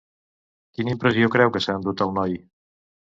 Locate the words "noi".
2.21-2.35